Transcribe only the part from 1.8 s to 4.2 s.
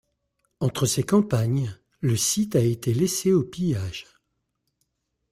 le site a été laissé au pillage.